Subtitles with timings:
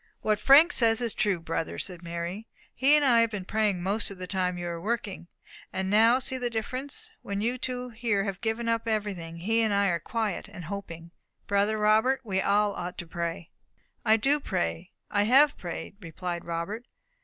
[0.21, 2.47] "What Frank says is true, brother," said Mary.
[2.73, 5.27] "He and I have been praying most of the time that you were working.
[5.71, 7.11] And now see the difference!
[7.21, 11.11] when you two have given up everything, he and I are quiet and hoping.
[11.45, 13.51] Brother Robert, we all ought to pray."
[14.03, 16.87] "I do pray I have prayed," replied Robert.